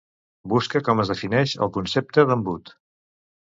[0.53, 2.77] Busca com es defineix el concepte d'embut.